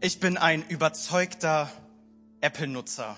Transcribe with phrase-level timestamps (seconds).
[0.00, 1.68] Ich bin ein überzeugter
[2.40, 3.16] Apple-Nutzer.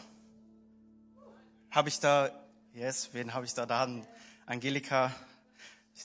[1.71, 2.31] Habe ich da,
[2.73, 3.67] yes, wen habe ich da?
[3.67, 3.87] Da
[4.47, 5.15] Angelika,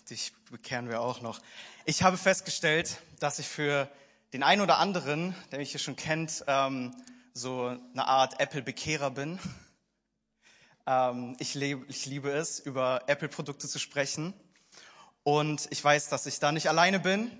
[0.10, 1.40] dich bekehren wir auch noch.
[1.86, 3.90] Ich habe festgestellt, dass ich für
[4.34, 6.94] den einen oder anderen, der mich hier schon kennt, ähm,
[7.34, 9.40] so eine Art Apple-Bekehrer bin.
[10.86, 14.34] Ähm, ich, lebe, ich liebe es, über Apple-Produkte zu sprechen.
[15.24, 17.32] Und ich weiß, dass ich da nicht alleine bin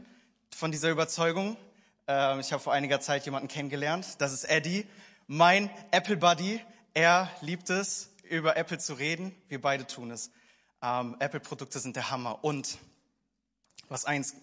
[0.52, 1.58] von dieser Überzeugung.
[2.08, 4.06] Ähm, ich habe vor einiger Zeit jemanden kennengelernt.
[4.20, 4.86] Das ist Eddie,
[5.28, 6.62] mein Apple Buddy.
[6.94, 9.36] Er liebt es, über Apple zu reden.
[9.48, 10.32] Wir beide tun es.
[10.82, 12.44] Ähm, Apple-Produkte sind der Hammer.
[12.44, 12.78] Und
[13.90, 14.36] was eins,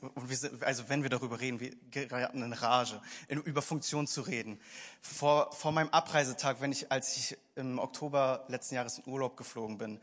[0.61, 4.61] also wenn wir darüber reden, wir geraten in Rage, über Funktion zu reden.
[5.01, 9.79] Vor, vor meinem Abreisetag, wenn ich, als ich im Oktober letzten Jahres in Urlaub geflogen
[9.79, 10.01] bin,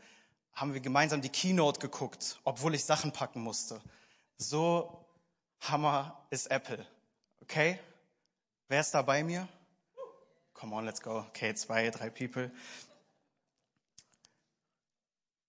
[0.52, 3.80] haben wir gemeinsam die Keynote geguckt, obwohl ich Sachen packen musste.
[4.36, 5.06] So
[5.60, 6.86] Hammer ist Apple.
[7.50, 7.80] Okay?
[8.68, 9.48] Wer ist da bei mir?
[10.54, 11.24] Come on, let's go.
[11.30, 12.52] Okay, zwei, drei People.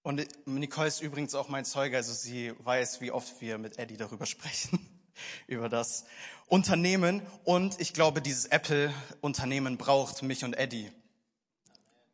[0.02, 3.97] Und Nicole ist übrigens auch mein Zeuge, also sie weiß, wie oft wir mit Eddie
[3.97, 4.80] darüber sprechen,
[5.47, 6.05] über das
[6.47, 7.21] Unternehmen.
[7.43, 10.91] Und ich glaube, dieses Apple-Unternehmen braucht mich und Eddie.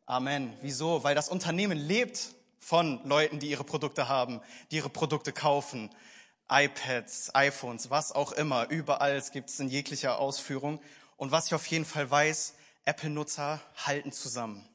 [0.04, 0.52] Amen.
[0.60, 1.02] Wieso?
[1.02, 5.88] Weil das Unternehmen lebt von Leuten, die ihre Produkte haben, die ihre Produkte kaufen.
[6.50, 8.68] iPads, iPhones, was auch immer.
[8.70, 10.80] Überall gibt es in jeglicher Ausführung.
[11.16, 12.54] Und was ich auf jeden Fall weiß,
[12.84, 14.66] Apple-Nutzer halten zusammen.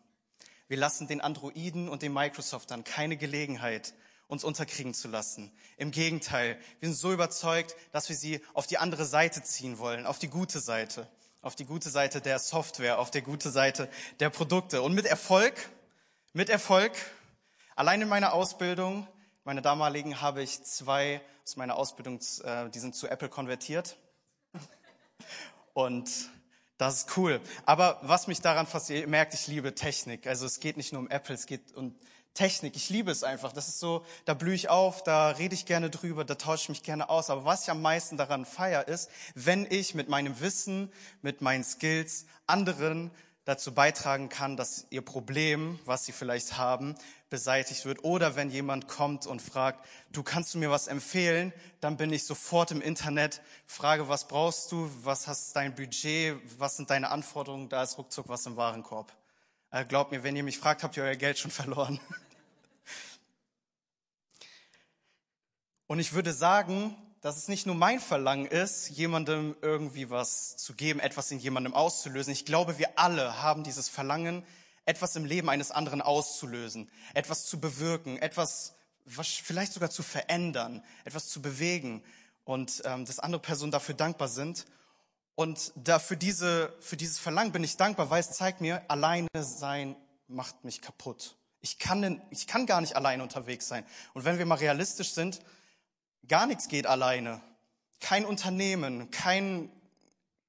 [0.67, 3.93] Wir lassen den Androiden und den Microsoftern keine Gelegenheit,
[4.27, 5.51] uns unterkriegen zu lassen.
[5.77, 10.05] Im Gegenteil, wir sind so überzeugt, dass wir sie auf die andere Seite ziehen wollen,
[10.05, 11.07] auf die gute Seite,
[11.41, 14.81] auf die gute Seite der Software, auf die gute Seite der Produkte.
[14.81, 15.69] Und mit Erfolg,
[16.33, 16.93] mit Erfolg,
[17.75, 19.07] allein in meiner Ausbildung,
[19.43, 23.97] meine damaligen, habe ich zwei aus meiner Ausbildung, äh, die sind zu Apple konvertiert.
[25.73, 26.09] Und
[26.77, 27.41] das ist cool.
[27.65, 30.27] Aber was mich daran fasziniert, ihr merkt, ich liebe Technik.
[30.27, 31.95] Also es geht nicht nur um Apple, es geht um
[32.33, 32.75] Technik.
[32.75, 33.53] Ich liebe es einfach.
[33.53, 36.69] Das ist so, da blühe ich auf, da rede ich gerne drüber, da tausche ich
[36.69, 37.29] mich gerne aus.
[37.29, 41.63] Aber was ich am meisten daran feier, ist, wenn ich mit meinem Wissen, mit meinen
[41.63, 43.11] Skills anderen
[43.45, 46.95] dazu beitragen kann, dass ihr Problem, was sie vielleicht haben,
[47.29, 48.03] beseitigt wird.
[48.03, 51.51] Oder wenn jemand kommt und fragt, du kannst du mir was empfehlen,
[51.81, 56.77] dann bin ich sofort im Internet, frage, was brauchst du, was hast dein Budget, was
[56.77, 59.11] sind deine Anforderungen, da ist ruckzuck was im Warenkorb.
[59.71, 61.99] Äh, glaubt mir, wenn ihr mich fragt, habt ihr euer Geld schon verloren.
[65.87, 70.73] Und ich würde sagen, dass es nicht nur mein Verlangen ist, jemandem irgendwie was zu
[70.73, 72.33] geben, etwas in jemandem auszulösen.
[72.33, 74.45] Ich glaube, wir alle haben dieses Verlangen,
[74.85, 78.75] etwas im Leben eines anderen auszulösen, etwas zu bewirken, etwas
[79.05, 82.03] vielleicht sogar zu verändern, etwas zu bewegen
[82.43, 84.65] und ähm, dass andere Personen dafür dankbar sind.
[85.35, 89.95] Und dafür diese, für dieses Verlangen bin ich dankbar, weil es zeigt mir, alleine sein
[90.27, 91.37] macht mich kaputt.
[91.61, 93.85] Ich kann, ich kann gar nicht alleine unterwegs sein.
[94.13, 95.39] Und wenn wir mal realistisch sind,
[96.27, 97.41] Gar nichts geht alleine.
[97.99, 99.71] Kein Unternehmen, kein,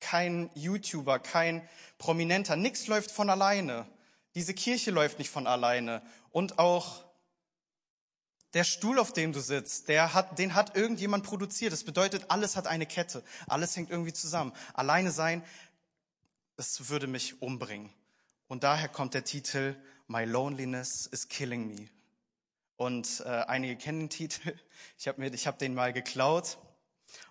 [0.00, 1.66] kein YouTuber, kein
[1.98, 3.86] Prominenter, nichts läuft von alleine.
[4.34, 6.02] Diese Kirche läuft nicht von alleine.
[6.30, 7.04] Und auch
[8.54, 11.72] der Stuhl, auf dem du sitzt, der hat, den hat irgendjemand produziert.
[11.72, 13.24] Das bedeutet, alles hat eine Kette.
[13.48, 14.52] Alles hängt irgendwie zusammen.
[14.74, 15.44] Alleine sein,
[16.56, 17.92] das würde mich umbringen.
[18.46, 19.76] Und daher kommt der Titel
[20.06, 21.88] My Loneliness is Killing Me.
[22.76, 24.54] Und äh, einige kennen den Titel.
[24.98, 26.58] Ich habe hab den mal geklaut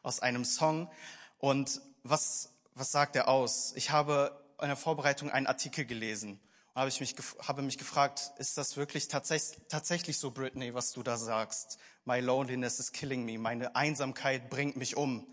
[0.02, 0.90] aus einem Song.
[1.38, 3.74] Und was, was sagt er aus?
[3.76, 6.40] Ich habe in der Vorbereitung einen Artikel gelesen
[6.74, 10.92] und habe, ich mich, habe mich gefragt, ist das wirklich tatsächlich, tatsächlich so, Britney, was
[10.92, 11.78] du da sagst?
[12.06, 13.38] My loneliness is killing me.
[13.38, 15.28] Meine Einsamkeit bringt mich um.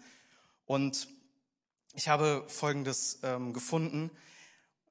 [0.67, 1.09] Und
[1.95, 4.11] ich habe Folgendes ähm, gefunden.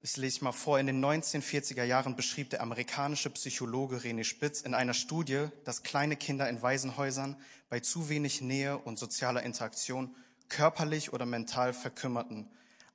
[0.01, 4.73] Ich lese mal vor, in den 1940er Jahren beschrieb der amerikanische Psychologe René Spitz in
[4.73, 7.35] einer Studie, dass kleine Kinder in Waisenhäusern
[7.67, 10.15] bei zu wenig Nähe und sozialer Interaktion
[10.47, 12.49] körperlich oder mental verkümmerten.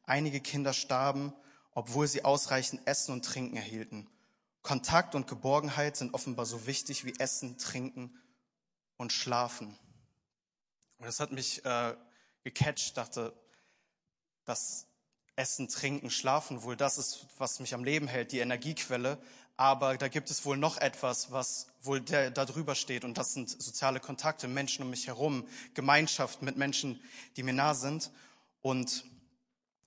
[0.04, 1.34] Einige Kinder starben,
[1.72, 4.08] obwohl sie ausreichend Essen und Trinken erhielten.
[4.62, 8.18] Kontakt und Geborgenheit sind offenbar so wichtig wie Essen, Trinken
[8.96, 9.78] und Schlafen.
[10.96, 11.94] Und das hat mich äh,
[12.44, 13.34] gecatcht, dachte,
[14.46, 14.86] dass
[15.36, 19.18] Essen, Trinken, Schlafen wohl das ist, was mich am Leben hält, die Energiequelle.
[19.56, 23.04] Aber da gibt es wohl noch etwas, was wohl da drüber steht.
[23.04, 27.00] Und das sind soziale Kontakte, Menschen um mich herum, Gemeinschaft mit Menschen,
[27.36, 28.10] die mir nah sind.
[28.62, 29.04] Und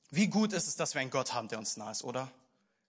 [0.10, 2.32] wie gut ist es, dass wir einen Gott haben, der uns nah ist, oder?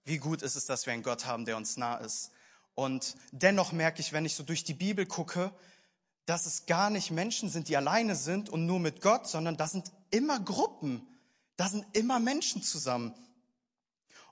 [0.05, 2.31] Wie gut ist es, dass wir einen Gott haben, der uns nah ist?
[2.75, 5.53] Und dennoch merke ich, wenn ich so durch die Bibel gucke,
[6.27, 9.73] dass es gar nicht Menschen sind, die alleine sind und nur mit Gott, sondern das
[9.73, 11.05] sind immer Gruppen
[11.59, 13.13] Da sind immer Menschen zusammen.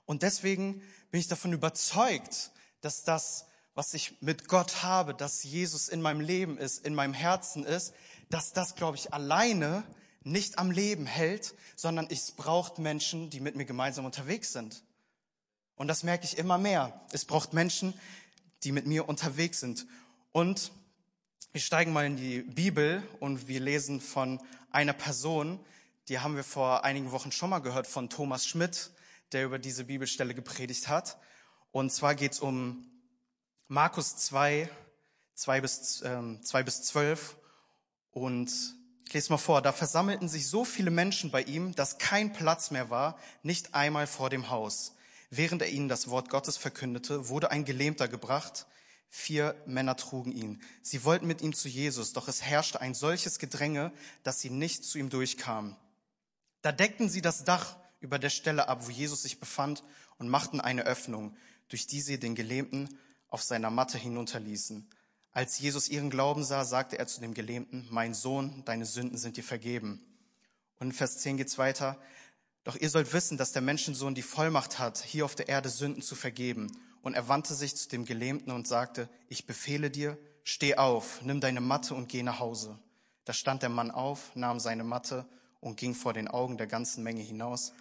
[0.05, 0.81] Und deswegen
[1.11, 3.45] bin ich davon überzeugt, dass das,
[3.75, 7.93] was ich mit Gott habe, dass Jesus in meinem Leben ist, in meinem Herzen ist,
[8.29, 9.83] dass das, glaube ich, alleine
[10.23, 14.83] nicht am Leben hält, sondern es braucht Menschen, die mit mir gemeinsam unterwegs sind.
[15.75, 17.05] Und das merke ich immer mehr.
[17.11, 17.93] Es braucht Menschen,
[18.63, 19.85] die mit mir unterwegs sind.
[20.31, 20.71] Und
[21.51, 24.39] wir steigen mal in die Bibel und wir lesen von
[24.71, 25.59] einer Person,
[26.09, 28.91] die haben wir vor einigen Wochen schon mal gehört, von Thomas Schmidt,
[29.33, 31.17] der über diese Bibelstelle gepredigt hat.
[31.71, 32.85] Und zwar geht es um
[33.67, 34.69] Markus 2,
[35.33, 37.37] 2 bis, ähm, 2 bis 12.
[38.11, 38.49] Und
[39.05, 42.71] ich lese mal vor, da versammelten sich so viele Menschen bei ihm, dass kein Platz
[42.71, 44.93] mehr war, nicht einmal vor dem Haus.
[45.29, 48.65] Während er ihnen das Wort Gottes verkündete, wurde ein Gelähmter gebracht.
[49.09, 50.61] Vier Männer trugen ihn.
[50.81, 53.91] Sie wollten mit ihm zu Jesus, doch es herrschte ein solches Gedränge,
[54.23, 55.75] dass sie nicht zu ihm durchkamen.
[56.61, 59.83] Da deckten sie das Dach über der Stelle ab, wo Jesus sich befand,
[60.17, 61.35] und machten eine Öffnung,
[61.69, 62.89] durch die sie den Gelähmten
[63.27, 64.89] auf seiner Matte hinunterließen.
[65.31, 69.37] Als Jesus ihren Glauben sah, sagte er zu dem Gelähmten, mein Sohn, deine Sünden sind
[69.37, 70.03] dir vergeben.
[70.79, 71.99] Und in Vers 10 geht's weiter.
[72.63, 76.01] Doch ihr sollt wissen, dass der Menschensohn die Vollmacht hat, hier auf der Erde Sünden
[76.01, 76.71] zu vergeben.
[77.01, 81.39] Und er wandte sich zu dem Gelähmten und sagte, ich befehle dir, steh auf, nimm
[81.39, 82.79] deine Matte und geh nach Hause.
[83.25, 85.27] Da stand der Mann auf, nahm seine Matte
[85.59, 87.73] und ging vor den Augen der ganzen Menge hinaus.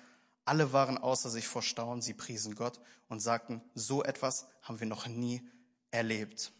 [0.44, 4.86] Alle waren außer sich vor Staunen, sie priesen Gott und sagten, so etwas haben wir
[4.86, 5.42] noch nie
[5.90, 6.52] erlebt.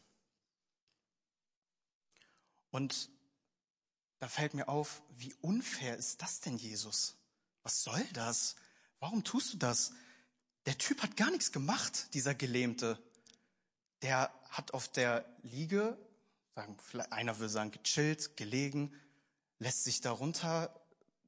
[2.71, 3.11] Und
[4.19, 7.17] da fällt mir auf, wie unfair ist das denn, Jesus?
[7.63, 8.57] Was soll das?
[8.99, 9.93] Warum tust du das?
[10.67, 12.99] Der Typ hat gar nichts gemacht, dieser Gelähmte.
[14.03, 15.97] Der hat auf der Liege,
[16.55, 16.77] sagen,
[17.11, 18.93] einer will sagen, gechillt, gelegen,
[19.59, 20.75] lässt sich darunter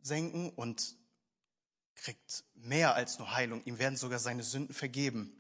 [0.03, 0.97] senken und
[1.95, 3.63] kriegt mehr als nur Heilung.
[3.65, 5.33] Ihm werden sogar seine Sünden vergeben.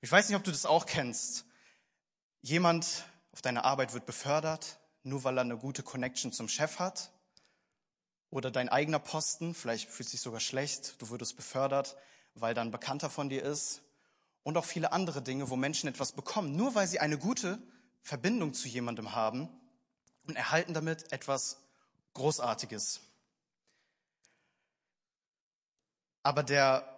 [0.00, 1.44] Ich weiß nicht, ob du das auch kennst.
[2.42, 7.10] Jemand auf deiner Arbeit wird befördert, nur weil er eine gute Connection zum Chef hat
[8.30, 11.96] oder dein eigener Posten, vielleicht fühlt sich sogar schlecht, du würdest befördert,
[12.34, 13.82] weil dann Bekannter von dir ist.
[14.42, 17.62] Und auch viele andere Dinge, wo Menschen etwas bekommen, nur weil sie eine gute
[18.02, 19.48] Verbindung zu jemandem haben
[20.26, 21.58] und erhalten damit etwas
[22.12, 23.00] Großartiges.
[26.24, 26.88] Aber der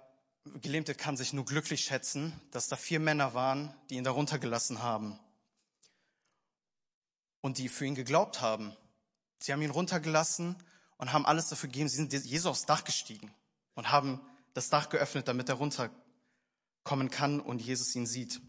[0.62, 4.82] Gelähmte kann sich nur glücklich schätzen, dass da vier Männer waren, die ihn darunter gelassen
[4.82, 5.19] haben
[7.40, 8.75] und die für ihn geglaubt haben.
[9.38, 10.56] Sie haben ihn runtergelassen
[10.96, 11.88] und haben alles dafür gegeben.
[11.88, 13.34] Sie sind Jesus aufs Dach gestiegen
[13.75, 14.20] und haben
[14.55, 18.40] das Dach geöffnet, damit er runterkommen kann und Jesus ihn sieht.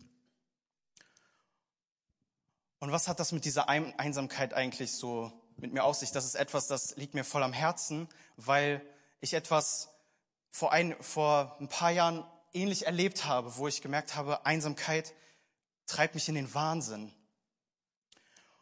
[2.80, 6.12] Und was hat das mit dieser Einsamkeit eigentlich so mit mir auf sich?
[6.12, 8.88] Das ist etwas, das liegt mir voll am Herzen, weil
[9.20, 9.90] ich etwas
[10.50, 15.14] vor ein, vor ein paar Jahren ähnlich erlebt habe, wo ich gemerkt habe, Einsamkeit
[15.86, 17.14] treibt mich in den Wahnsinn.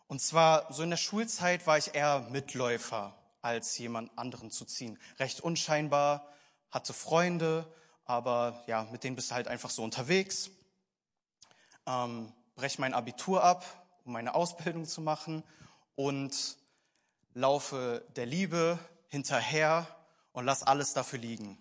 [0.07, 4.99] Und zwar so in der Schulzeit war ich eher Mitläufer als jemand anderen zu ziehen.
[5.19, 6.27] Recht unscheinbar,
[6.71, 7.71] hatte Freunde,
[8.05, 10.51] aber ja, mit denen bist du halt einfach so unterwegs.
[11.87, 13.65] Ähm, brech mein Abitur ab,
[14.03, 15.43] um meine Ausbildung zu machen
[15.95, 16.57] und
[17.33, 18.79] laufe der Liebe
[19.09, 19.87] hinterher
[20.33, 21.57] und lass alles dafür liegen.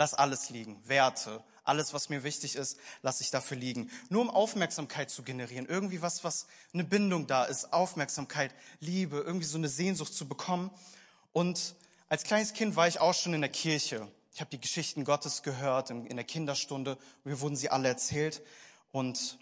[0.00, 0.80] Lass alles liegen.
[0.88, 3.90] Werte, alles, was mir wichtig ist, lass ich dafür liegen.
[4.08, 5.66] Nur um Aufmerksamkeit zu generieren.
[5.66, 7.74] Irgendwie was, was eine Bindung da ist.
[7.74, 10.70] Aufmerksamkeit, Liebe, irgendwie so eine Sehnsucht zu bekommen.
[11.32, 11.74] Und
[12.08, 14.10] als kleines Kind war ich auch schon in der Kirche.
[14.32, 16.96] Ich habe die Geschichten Gottes gehört in der Kinderstunde.
[17.24, 18.40] Mir wurden sie alle erzählt.
[18.92, 19.38] Und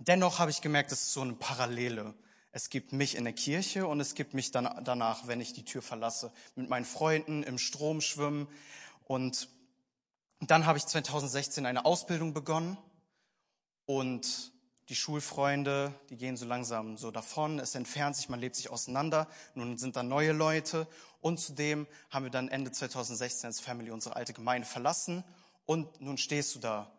[0.00, 2.14] dennoch habe ich gemerkt, es ist so eine Parallele.
[2.50, 5.64] Es gibt mich in der Kirche und es gibt mich dann danach, wenn ich die
[5.64, 8.48] Tür verlasse, mit meinen Freunden im Strom schwimmen.
[9.04, 9.48] Und
[10.40, 12.78] dann habe ich 2016 eine Ausbildung begonnen
[13.84, 14.52] und
[14.88, 19.28] die Schulfreunde, die gehen so langsam so davon, es entfernt sich, man lebt sich auseinander,
[19.54, 20.88] nun sind da neue Leute
[21.20, 25.22] und zudem haben wir dann Ende 2016 als Family unsere alte Gemeinde verlassen
[25.66, 26.90] und nun stehst du da.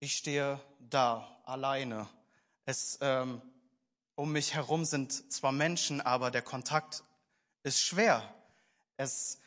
[0.00, 2.08] Ich stehe da, alleine.
[2.64, 3.40] Es, ähm,
[4.14, 7.04] um mich herum sind zwar Menschen, aber der Kontakt
[7.62, 8.22] ist schwer.
[8.96, 9.38] Es,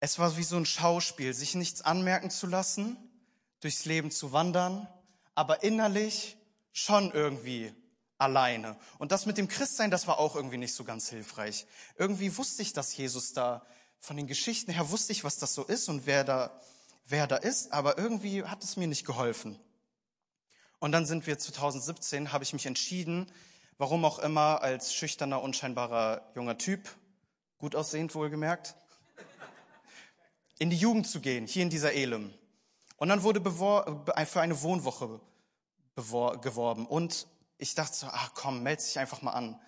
[0.00, 2.96] es war wie so ein Schauspiel, sich nichts anmerken zu lassen,
[3.60, 4.88] durchs Leben zu wandern,
[5.34, 6.38] aber innerlich
[6.72, 7.72] schon irgendwie
[8.16, 8.76] alleine.
[8.98, 11.66] Und das mit dem Christsein, das war auch irgendwie nicht so ganz hilfreich.
[11.96, 13.64] Irgendwie wusste ich, dass Jesus da,
[13.98, 16.58] von den Geschichten her wusste ich, was das so ist und wer da,
[17.04, 19.58] wer da ist, aber irgendwie hat es mir nicht geholfen.
[20.78, 23.30] Und dann sind wir 2017, habe ich mich entschieden,
[23.76, 26.88] warum auch immer, als schüchterner, unscheinbarer junger Typ,
[27.58, 28.74] gut aussehend wohlgemerkt,
[30.60, 32.32] in die Jugend zu gehen, hier in dieser Elim.
[32.96, 35.20] Und dann wurde für eine Wohnwoche
[35.96, 36.86] geworben.
[36.86, 37.26] Und
[37.58, 39.58] ich dachte so, ach komm, melde dich einfach mal an.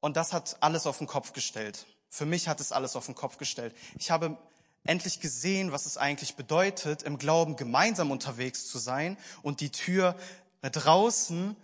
[0.00, 1.86] Und das hat alles auf den Kopf gestellt.
[2.08, 3.74] Für mich hat es alles auf den Kopf gestellt.
[3.98, 4.38] Ich habe
[4.84, 10.16] endlich gesehen, was es eigentlich bedeutet, im Glauben gemeinsam unterwegs zu sein und die Tür
[10.62, 11.56] draußen,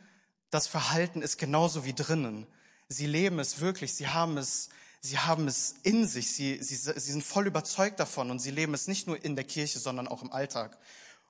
[0.50, 2.48] das Verhalten ist genauso wie drinnen.
[2.88, 4.68] Sie leben es wirklich, sie haben es,
[5.02, 8.72] sie haben es in sich, sie, sie, sie sind voll überzeugt davon und sie leben
[8.72, 10.78] es nicht nur in der Kirche, sondern auch im Alltag.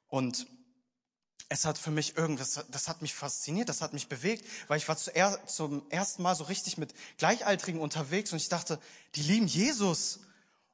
[0.08, 0.46] Und
[1.48, 4.88] es hat für mich irgendwas, das hat mich fasziniert, das hat mich bewegt, weil ich
[4.88, 8.78] war zuerst, zum ersten Mal so richtig mit Gleichaltrigen unterwegs und ich dachte,
[9.14, 10.20] die lieben Jesus.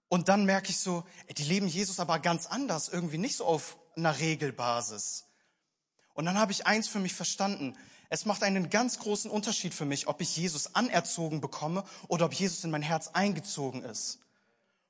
[0.09, 1.05] Und dann merke ich so,
[1.37, 5.25] die leben Jesus aber ganz anders, irgendwie nicht so auf einer Regelbasis.
[6.15, 7.77] Und dann habe ich eins für mich verstanden.
[8.09, 12.33] Es macht einen ganz großen Unterschied für mich, ob ich Jesus anerzogen bekomme oder ob
[12.33, 14.19] Jesus in mein Herz eingezogen ist.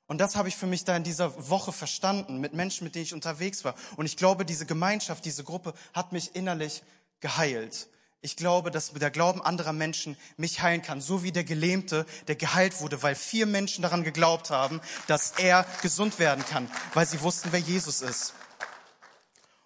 [0.07, 3.03] Und das habe ich für mich da in dieser Woche verstanden, mit Menschen, mit denen
[3.03, 3.75] ich unterwegs war.
[3.95, 6.81] Und ich glaube, diese Gemeinschaft, diese Gruppe hat mich innerlich
[7.19, 7.89] geheilt.
[8.21, 12.35] Ich glaube, dass der Glauben anderer Menschen mich heilen kann, so wie der Gelähmte, der
[12.35, 17.21] geheilt wurde, weil vier Menschen daran geglaubt haben, dass er gesund werden kann, weil sie
[17.21, 18.33] wussten, wer Jesus ist.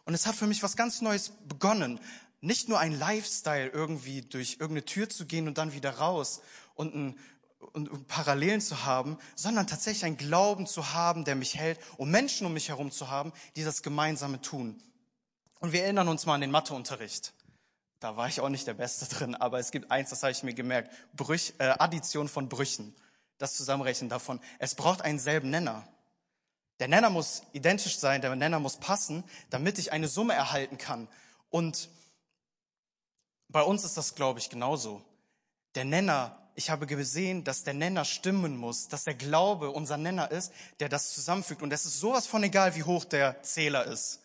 [0.05, 1.99] Und es hat für mich was ganz Neues begonnen.
[2.43, 6.41] Nicht nur ein Lifestyle irgendwie durch irgendeine Tür zu gehen und dann wieder raus
[6.75, 7.19] und ein
[7.71, 12.45] und Parallelen zu haben, sondern tatsächlich einen Glauben zu haben, der mich hält und Menschen
[12.45, 14.83] um mich herum zu haben, die das Gemeinsame tun.
[15.61, 17.31] Und wir erinnern uns mal an den Matheunterricht.
[18.01, 20.43] Da war ich auch nicht der Beste drin, aber es gibt eins, das habe ich
[20.43, 20.91] mir gemerkt.
[21.13, 22.93] Brüch, äh, Addition von Brüchen.
[23.37, 24.41] Das Zusammenrechnen davon.
[24.59, 25.87] Es braucht einen selben Nenner.
[26.81, 31.07] Der Nenner muss identisch sein, der Nenner muss passen, damit ich eine Summe erhalten kann.
[31.49, 31.87] Und
[33.53, 35.01] bei uns ist das, glaube ich, genauso.
[35.75, 40.31] Der Nenner ich habe gesehen, dass der Nenner stimmen muss, dass der Glaube unser Nenner
[40.31, 41.61] ist, der das zusammenfügt.
[41.61, 44.21] Und es ist sowas von egal, wie hoch der Zähler ist.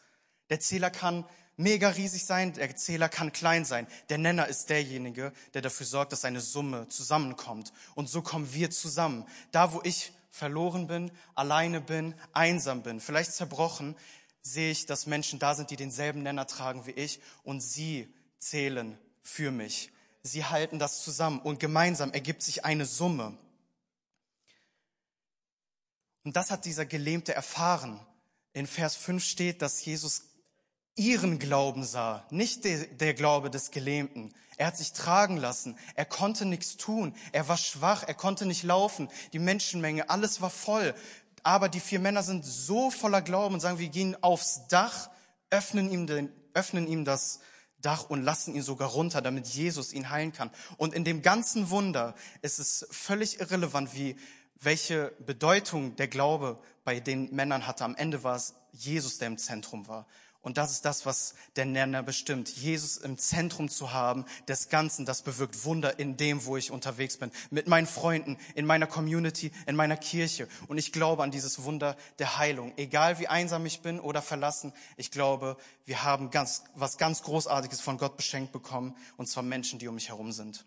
[0.51, 1.25] Der Zähler kann
[1.57, 3.87] mega riesig sein, der Zähler kann klein sein.
[4.11, 7.73] Der Nenner ist derjenige, der dafür sorgt, dass eine Summe zusammenkommt.
[7.95, 9.27] Und so kommen wir zusammen.
[9.51, 13.97] Da, wo ich verloren bin, alleine bin, einsam bin, vielleicht zerbrochen,
[14.43, 18.99] sehe ich, dass Menschen da sind, die denselben Nenner tragen wie ich und sie zählen
[19.29, 19.91] für mich
[20.23, 23.37] sie halten das zusammen und gemeinsam ergibt sich eine Summe.
[26.25, 28.01] Und das hat dieser Gelähmte erfahren.
[28.53, 30.25] In Vers 5 steht, dass Jesus
[30.95, 34.35] ihren Glauben sah, nicht der, der, Glaube des Gelähmten.
[34.57, 35.79] Er hat sich tragen lassen.
[35.95, 37.15] Er konnte nichts tun.
[37.31, 38.03] Er war schwach.
[38.03, 39.09] Er konnte nicht laufen.
[39.33, 40.95] Die Menschenmenge, alles war voll.
[41.45, 45.09] Aber die vier Männer sind so voller Glauben und sagen, wir gehen aufs Dach,
[45.51, 47.39] öffnen ihm, den, öffnen ihm das
[47.81, 50.51] Dach und lassen ihn sogar runter, damit Jesus ihn heilen kann.
[50.77, 54.17] Und in dem ganzen Wunder ist es völlig irrelevant, wie,
[54.61, 57.85] welche Bedeutung der Glaube bei den Männern hatte.
[57.85, 60.07] Am Ende war es Jesus, der im Zentrum war.
[60.41, 62.49] Und das ist das, was der Nenner bestimmt.
[62.49, 67.17] Jesus im Zentrum zu haben des Ganzen, das bewirkt Wunder in dem, wo ich unterwegs
[67.17, 67.33] bin.
[67.51, 70.49] Mit meinen Freunden, in meiner Community, in meiner Kirche.
[70.69, 72.73] Und ich glaube an dieses Wunder der Heilung.
[72.77, 77.81] Egal wie einsam ich bin oder verlassen, ich glaube, wir haben ganz, was ganz Großartiges
[77.81, 78.97] von Gott beschenkt bekommen.
[79.17, 80.65] Und zwar Menschen, die um mich herum sind.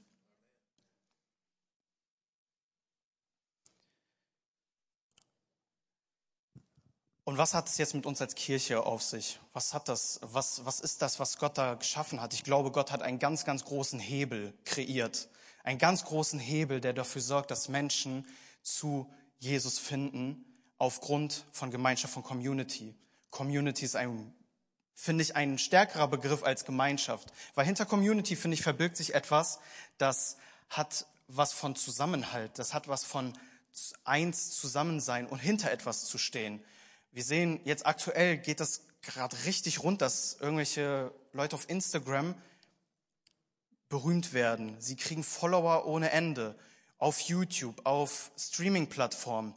[7.32, 9.40] Und was hat es jetzt mit uns als Kirche auf sich?
[9.54, 12.34] Was hat das, was, was ist das, was Gott da geschaffen hat?
[12.34, 15.30] Ich glaube, Gott hat einen ganz, ganz großen Hebel kreiert.
[15.64, 18.28] Einen ganz großen Hebel, der dafür sorgt, dass Menschen
[18.64, 19.10] zu
[19.40, 20.44] Jesus finden,
[20.78, 22.96] aufgrund von Gemeinschaft, von Community.
[23.30, 24.36] Community ist ein,
[24.94, 27.32] finde ich, ein stärkerer Begriff als Gemeinschaft.
[27.56, 29.60] Weil hinter Community, finde ich, verbirgt sich etwas,
[29.98, 30.36] das
[30.70, 33.32] hat was von Zusammenhalt, das hat was von
[34.04, 36.62] eins zusammen sein und hinter etwas zu stehen.
[37.13, 42.36] Wir sehen jetzt aktuell geht das gerade richtig rund, dass irgendwelche Leute auf Instagram
[43.89, 44.80] berühmt werden.
[44.80, 46.58] Sie kriegen Follower ohne Ende
[46.98, 49.53] auf YouTube, auf Streaming-Plattformen.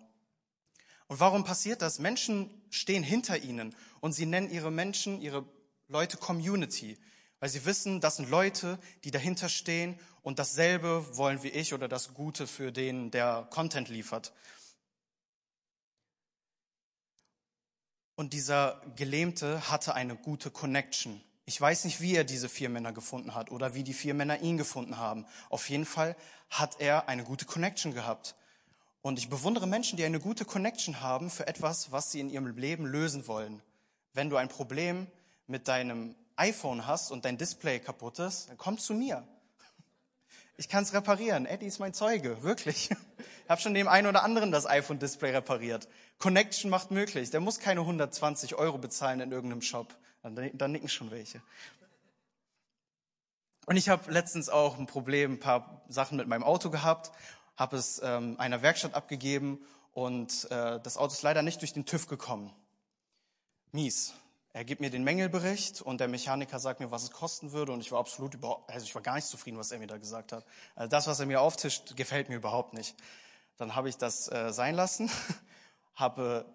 [1.06, 2.00] Und warum passiert das?
[2.00, 5.44] Menschen stehen hinter ihnen und sie nennen ihre Menschen, ihre
[5.87, 6.99] Leute Community,
[7.38, 11.87] weil sie wissen, das sind Leute, die dahinter stehen und dasselbe wollen wie ich oder
[11.87, 14.32] das Gute für den, der Content liefert.
[18.16, 21.21] Und dieser Gelähmte hatte eine gute Connection.
[21.47, 24.40] Ich weiß nicht, wie er diese vier Männer gefunden hat oder wie die vier Männer
[24.40, 25.26] ihn gefunden haben.
[25.50, 26.16] Auf jeden Fall
[26.49, 28.35] hat er eine gute Connection gehabt.
[29.02, 32.56] Und ich bewundere Menschen, die eine gute Connection haben für etwas, was sie in ihrem
[32.56, 33.61] Leben lösen wollen.
[34.14, 35.06] Wenn du ein Problem
[35.47, 39.26] mit deinem iPhone hast und dein Display kaputt ist, dann komm zu mir.
[40.56, 41.46] Ich kann es reparieren.
[41.46, 42.90] Eddie ist mein Zeuge, wirklich.
[43.44, 45.87] Ich habe schon dem einen oder anderen das iPhone-Display repariert.
[46.18, 47.28] Connection macht möglich.
[47.28, 49.94] Der muss keine 120 Euro bezahlen in irgendeinem Shop.
[50.23, 51.42] Dann, dann nicken schon welche.
[53.66, 57.12] Und ich habe letztens auch ein Problem, ein paar Sachen mit meinem Auto gehabt,
[57.56, 59.58] habe es ähm, einer Werkstatt abgegeben
[59.92, 62.50] und äh, das Auto ist leider nicht durch den TÜV gekommen.
[63.73, 64.14] Mies.
[64.56, 67.80] Er gibt mir den Mängelbericht und der Mechaniker sagt mir, was es kosten würde und
[67.80, 70.30] ich war absolut überhaupt, also ich war gar nicht zufrieden, was er mir da gesagt
[70.30, 70.44] hat.
[70.76, 72.94] Also das, was er mir auftischt, gefällt mir überhaupt nicht.
[73.56, 75.11] Dann habe ich das äh, sein lassen,
[75.96, 76.46] habe,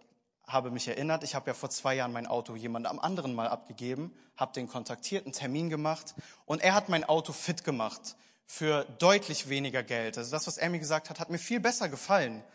[0.48, 3.50] habe mich erinnert, ich habe ja vor zwei Jahren mein Auto jemand am anderen mal
[3.50, 6.16] abgegeben, habe den kontaktiert, einen Termin gemacht
[6.46, 8.16] und er hat mein Auto fit gemacht
[8.46, 10.18] für deutlich weniger Geld.
[10.18, 12.46] Also das, was er mir gesagt hat, hat mir viel besser gefallen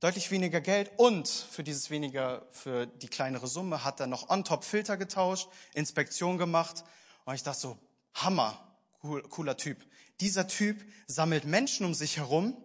[0.00, 4.44] deutlich weniger Geld und für dieses weniger, für die kleinere Summe hat er noch on
[4.44, 6.84] top Filter getauscht, Inspektion gemacht
[7.24, 7.78] und ich dachte so,
[8.14, 9.84] Hammer, cool, cooler Typ.
[10.20, 12.56] Dieser Typ sammelt Menschen um sich herum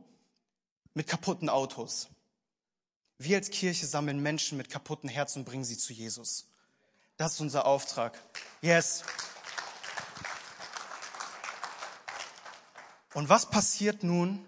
[0.93, 2.09] mit kaputten Autos.
[3.17, 6.47] Wir als Kirche sammeln Menschen mit kaputten Herzen und bringen sie zu Jesus.
[7.17, 8.17] Das ist unser Auftrag.
[8.61, 9.03] Yes.
[13.13, 14.45] Und was passiert nun,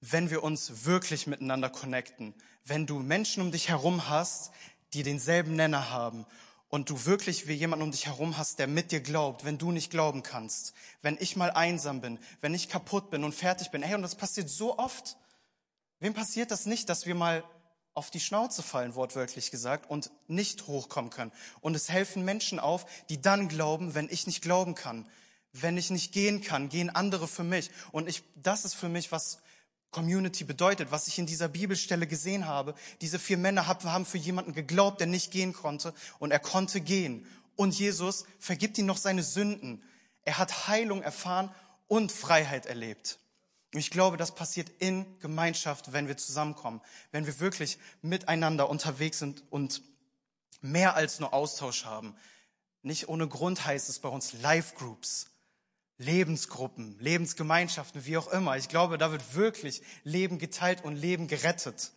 [0.00, 4.50] wenn wir uns wirklich miteinander connecten, wenn du Menschen um dich herum hast,
[4.92, 6.26] die denselben Nenner haben
[6.68, 9.72] und du wirklich wie jemand um dich herum hast, der mit dir glaubt, wenn du
[9.72, 13.82] nicht glauben kannst, wenn ich mal einsam bin, wenn ich kaputt bin und fertig bin.
[13.82, 15.16] Hey, und das passiert so oft.
[15.98, 17.44] Wem passiert das nicht, dass wir mal
[17.92, 21.32] auf die Schnauze fallen, wortwörtlich gesagt, und nicht hochkommen können?
[21.60, 25.06] Und es helfen Menschen auf, die dann glauben, wenn ich nicht glauben kann.
[25.52, 27.70] Wenn ich nicht gehen kann, gehen andere für mich.
[27.90, 29.40] Und ich, das ist für mich, was
[29.90, 32.74] Community bedeutet, was ich in dieser Bibelstelle gesehen habe.
[33.00, 37.26] Diese vier Männer haben für jemanden geglaubt, der nicht gehen konnte und er konnte gehen.
[37.56, 39.82] Und Jesus vergibt ihm noch seine Sünden.
[40.22, 41.54] Er hat Heilung erfahren
[41.88, 43.18] und Freiheit erlebt.
[43.72, 46.80] Ich glaube, das passiert in Gemeinschaft, wenn wir zusammenkommen,
[47.12, 49.82] wenn wir wirklich miteinander unterwegs sind und
[50.60, 52.16] mehr als nur Austausch haben.
[52.82, 55.29] Nicht ohne Grund heißt es bei uns Life Groups.
[56.00, 58.56] Lebensgruppen, Lebensgemeinschaften, wie auch immer.
[58.56, 61.92] Ich glaube, da wird wirklich Leben geteilt und Leben gerettet.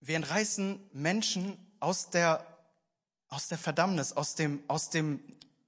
[0.00, 2.46] Wir entreißen Menschen aus der,
[3.28, 5.20] aus der Verdammnis, aus dem, aus dem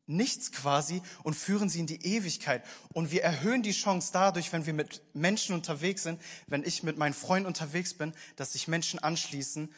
[0.06, 2.64] Nichts quasi und führen sie in die Ewigkeit.
[2.94, 6.96] Und wir erhöhen die Chance dadurch, wenn wir mit Menschen unterwegs sind, wenn ich mit
[6.96, 9.70] meinen Freunden unterwegs bin, dass sich Menschen anschließen,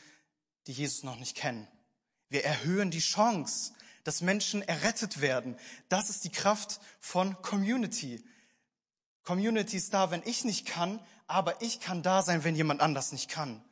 [0.69, 1.67] die Jesus noch nicht kennen.
[2.29, 3.73] Wir erhöhen die Chance,
[4.09, 5.55] dass Menschen errettet werden.
[5.91, 8.25] Das ist die Kraft von Community.
[9.23, 13.13] Community ist da, wenn ich nicht kann, aber ich kann da sein, wenn jemand anders
[13.13, 13.63] nicht kann.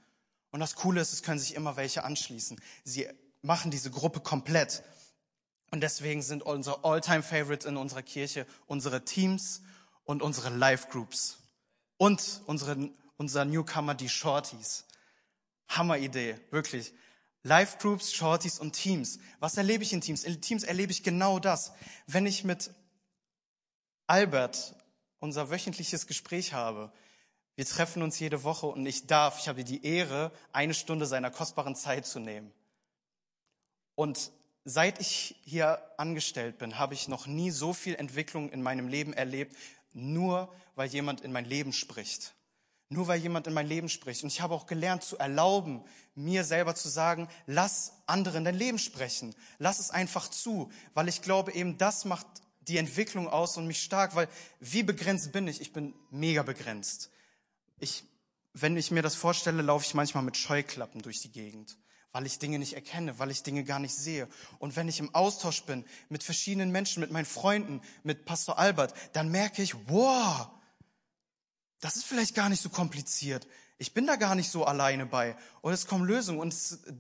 [0.51, 2.61] Und das Coole ist, es können sich immer welche anschließen.
[2.85, 3.09] Sie
[3.41, 4.83] machen diese Gruppe komplett.
[5.71, 9.63] Und deswegen sind unsere All-Time-Favorites in unserer Kirche unsere Teams
[10.05, 11.39] und unsere Live-Groups.
[11.97, 14.85] Und unsere, unser Newcomer, die Shorties.
[15.69, 16.93] Hammer-Idee, wirklich.
[17.47, 19.21] Live Groups, Shorties und Teams.
[19.39, 20.25] Was erlebe ich in Teams?
[20.25, 21.73] In Teams erlebe ich genau das.
[22.09, 22.73] Wenn ich mit
[24.09, 24.75] Albert
[25.21, 26.93] unser wöchentliches Gespräch habe,
[27.55, 31.31] wir treffen uns jede Woche und ich darf, ich habe die Ehre, eine Stunde seiner
[31.31, 32.53] kostbaren Zeit zu nehmen.
[33.95, 34.33] Und
[34.65, 39.13] seit ich hier angestellt bin, habe ich noch nie so viel Entwicklung in meinem Leben
[39.13, 39.57] erlebt,
[39.93, 42.36] nur weil jemand in mein Leben spricht.
[42.89, 44.23] Nur weil jemand in mein Leben spricht.
[44.23, 45.83] Und ich habe auch gelernt zu erlauben,
[46.15, 49.35] mir selber zu sagen, lass andere in dein Leben sprechen.
[49.59, 52.27] Lass es einfach zu, weil ich glaube eben, das macht
[52.69, 54.29] die Entwicklung aus und mich stark, weil
[54.61, 55.61] wie begrenzt bin ich?
[55.61, 57.11] Ich bin mega begrenzt.
[57.79, 58.05] Ich,
[58.55, 61.77] wenn ich mir das vorstelle, laufe ich manchmal mit Scheuklappen durch die Gegend,
[62.13, 64.29] weil ich Dinge nicht erkenne, weil ich Dinge gar nicht sehe.
[64.59, 68.95] Und wenn ich im Austausch bin mit verschiedenen Menschen, mit meinen Freunden, mit Pastor Albert,
[69.13, 70.49] dann merke ich, wow,
[71.81, 73.47] das ist vielleicht gar nicht so kompliziert.
[73.79, 75.37] Ich bin da gar nicht so alleine bei.
[75.61, 76.55] Und es kommen Lösungen und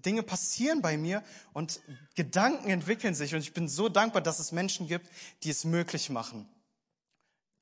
[0.04, 1.22] Dinge passieren bei mir
[1.54, 1.80] und
[2.14, 3.34] Gedanken entwickeln sich.
[3.34, 5.08] Und ich bin so dankbar, dass es Menschen gibt,
[5.42, 6.48] die es möglich machen.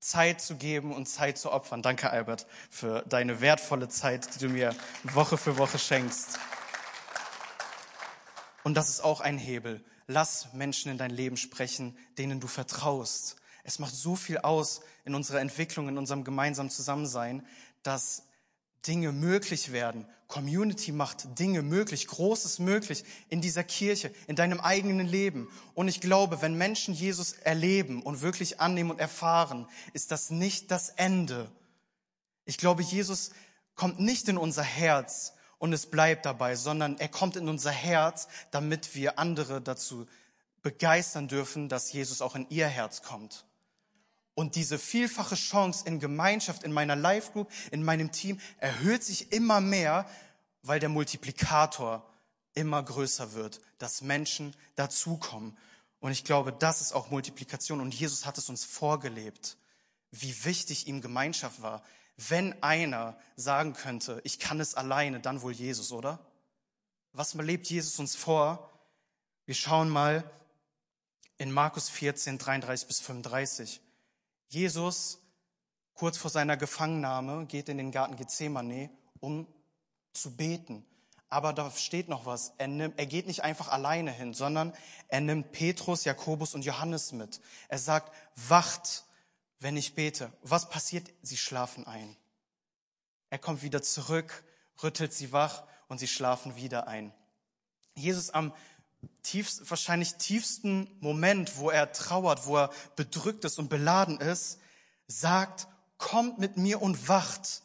[0.00, 1.80] Zeit zu geben und Zeit zu opfern.
[1.80, 4.74] Danke, Albert, für deine wertvolle Zeit, die du mir
[5.04, 6.38] Woche für Woche schenkst.
[8.64, 9.82] Und das ist auch ein Hebel.
[10.06, 13.36] Lass Menschen in dein Leben sprechen, denen du vertraust.
[13.64, 17.46] Es macht so viel aus in unserer Entwicklung, in unserem gemeinsamen Zusammensein,
[17.82, 18.24] dass
[18.86, 20.06] Dinge möglich werden.
[20.28, 25.48] Community macht Dinge möglich, Großes möglich in dieser Kirche, in deinem eigenen Leben.
[25.74, 30.70] Und ich glaube, wenn Menschen Jesus erleben und wirklich annehmen und erfahren, ist das nicht
[30.70, 31.50] das Ende.
[32.44, 33.30] Ich glaube, Jesus
[33.74, 38.28] kommt nicht in unser Herz und es bleibt dabei, sondern er kommt in unser Herz,
[38.50, 40.06] damit wir andere dazu
[40.62, 43.44] begeistern dürfen, dass Jesus auch in ihr Herz kommt.
[44.34, 49.32] Und diese vielfache Chance in Gemeinschaft, in meiner Life Group, in meinem Team erhöht sich
[49.32, 50.08] immer mehr,
[50.62, 52.08] weil der Multiplikator
[52.54, 55.56] immer größer wird, dass Menschen dazukommen.
[56.00, 57.80] Und ich glaube, das ist auch Multiplikation.
[57.80, 59.56] Und Jesus hat es uns vorgelebt,
[60.10, 61.82] wie wichtig ihm Gemeinschaft war.
[62.16, 66.18] Wenn einer sagen könnte, ich kann es alleine, dann wohl Jesus, oder?
[67.12, 68.70] Was lebt Jesus uns vor?
[69.46, 70.28] Wir schauen mal
[71.38, 73.80] in Markus 14, 33 bis 35.
[74.54, 75.18] Jesus,
[75.94, 78.88] kurz vor seiner Gefangennahme, geht in den Garten Gethsemane,
[79.18, 79.48] um
[80.12, 80.86] zu beten.
[81.28, 82.52] Aber da steht noch was.
[82.58, 84.72] Er, nimmt, er geht nicht einfach alleine hin, sondern
[85.08, 87.40] er nimmt Petrus, Jakobus und Johannes mit.
[87.68, 89.04] Er sagt, wacht,
[89.58, 90.32] wenn ich bete.
[90.42, 91.12] Was passiert?
[91.22, 92.16] Sie schlafen ein.
[93.30, 94.44] Er kommt wieder zurück,
[94.84, 97.12] rüttelt sie wach und sie schlafen wieder ein.
[97.96, 98.52] Jesus am
[99.22, 104.58] tiefst, wahrscheinlich tiefsten Moment, wo er trauert, wo er bedrückt ist und beladen ist,
[105.06, 107.62] sagt, kommt mit mir und wacht.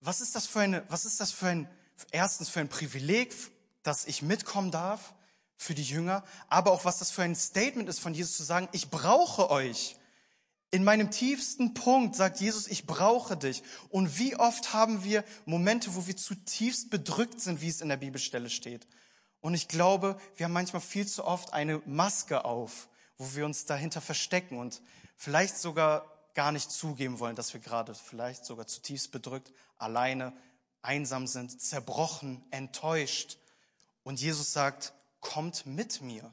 [0.00, 1.68] Was ist das für eine, was ist das für ein,
[2.10, 3.34] erstens für ein Privileg,
[3.82, 5.14] dass ich mitkommen darf
[5.56, 8.68] für die Jünger, aber auch was das für ein Statement ist von Jesus zu sagen,
[8.72, 9.96] ich brauche euch.
[10.72, 13.62] In meinem tiefsten Punkt sagt Jesus, ich brauche dich.
[13.90, 17.98] Und wie oft haben wir Momente, wo wir zutiefst bedrückt sind, wie es in der
[17.98, 18.86] Bibelstelle steht.
[19.42, 23.66] Und ich glaube, wir haben manchmal viel zu oft eine Maske auf, wo wir uns
[23.66, 24.80] dahinter verstecken und
[25.16, 30.32] vielleicht sogar gar nicht zugeben wollen, dass wir gerade vielleicht sogar zutiefst bedrückt, alleine,
[30.80, 33.38] einsam sind, zerbrochen, enttäuscht.
[34.04, 36.32] Und Jesus sagt, kommt mit mir.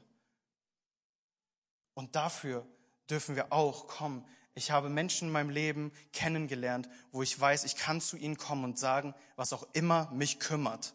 [1.94, 2.64] Und dafür
[3.10, 4.24] dürfen wir auch kommen.
[4.54, 8.64] Ich habe Menschen in meinem Leben kennengelernt, wo ich weiß, ich kann zu ihnen kommen
[8.64, 10.94] und sagen, was auch immer mich kümmert.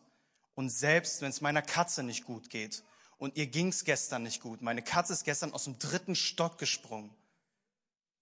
[0.55, 2.83] Und selbst wenn es meiner Katze nicht gut geht
[3.17, 7.13] und ihr ging's gestern nicht gut, meine Katze ist gestern aus dem dritten Stock gesprungen.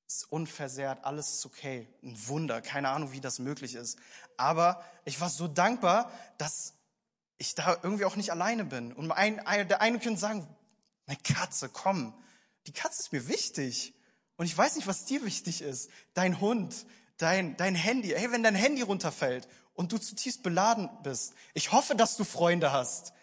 [0.07, 1.87] Ist unversehrt, alles ist okay.
[2.03, 3.97] Ein Wunder, keine Ahnung, wie das möglich ist.
[4.35, 6.73] Aber ich war so dankbar, dass
[7.37, 8.91] ich da irgendwie auch nicht alleine bin.
[8.93, 10.47] Und ein, ein, der eine könnte sagen,
[11.05, 12.13] meine Katze, komm,
[12.67, 13.93] die Katze ist mir wichtig.
[14.35, 15.89] Und ich weiß nicht, was dir wichtig ist.
[16.13, 16.85] Dein Hund,
[17.17, 18.09] dein, dein Handy.
[18.09, 21.33] Hey, wenn dein Handy runterfällt und du zutiefst beladen bist.
[21.53, 23.13] Ich hoffe, dass du Freunde hast.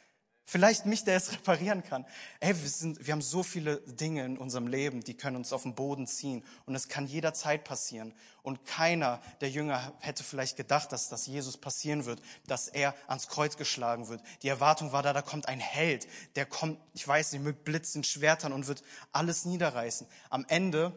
[0.50, 2.04] Vielleicht mich, der es reparieren kann.
[2.40, 5.62] Ey, wir, sind, wir haben so viele Dinge in unserem Leben, die können uns auf
[5.62, 6.44] den Boden ziehen.
[6.66, 8.12] Und es kann jederzeit passieren.
[8.42, 13.28] Und keiner der Jünger hätte vielleicht gedacht, dass das Jesus passieren wird, dass er ans
[13.28, 14.22] Kreuz geschlagen wird.
[14.42, 18.02] Die Erwartung war da, da kommt ein Held, der kommt, ich weiß nicht, mit Blitzen,
[18.02, 18.82] Schwertern und wird
[19.12, 20.08] alles niederreißen.
[20.30, 20.92] Am Ende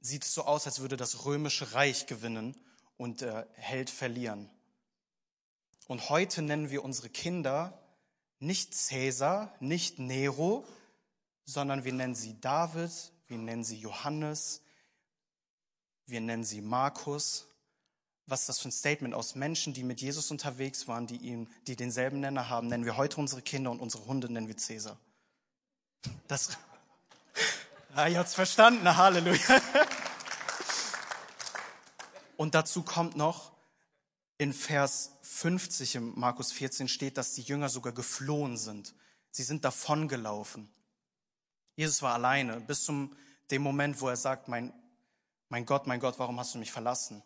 [0.00, 2.56] sieht es so aus, als würde das römische Reich gewinnen
[3.02, 4.48] und der Held verlieren.
[5.88, 7.76] Und heute nennen wir unsere Kinder
[8.38, 10.64] nicht Cäsar, nicht Nero,
[11.44, 12.92] sondern wir nennen sie David,
[13.26, 14.62] wir nennen sie Johannes,
[16.06, 17.48] wir nennen sie Markus.
[18.26, 21.48] Was ist das für ein Statement aus Menschen, die mit Jesus unterwegs waren, die ihm,
[21.66, 24.96] die denselben Nenner haben, nennen wir heute unsere Kinder und unsere Hunde nennen wir Cäsar.
[26.28, 26.50] Das,
[27.96, 29.60] ah, ihr habt's verstanden, Halleluja.
[32.42, 33.52] Und dazu kommt noch,
[34.36, 38.96] in Vers 50 im Markus 14 steht, dass die Jünger sogar geflohen sind.
[39.30, 40.68] Sie sind davongelaufen.
[41.76, 43.14] Jesus war alleine bis zum
[43.52, 44.72] dem Moment, wo er sagt, mein,
[45.50, 47.22] mein Gott, mein Gott, warum hast du mich verlassen?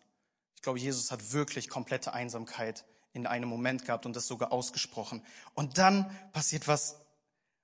[0.55, 5.25] Ich glaube, Jesus hat wirklich komplette Einsamkeit in einem Moment gehabt und das sogar ausgesprochen.
[5.55, 6.95] Und dann passiert was,